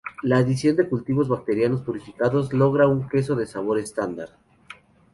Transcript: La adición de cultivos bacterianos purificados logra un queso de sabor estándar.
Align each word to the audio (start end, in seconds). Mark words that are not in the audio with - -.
La 0.23 0.37
adición 0.37 0.75
de 0.77 0.89
cultivos 0.89 1.27
bacterianos 1.27 1.83
purificados 1.83 2.53
logra 2.53 2.87
un 2.87 3.07
queso 3.07 3.35
de 3.35 3.45
sabor 3.45 3.77
estándar. 3.77 4.29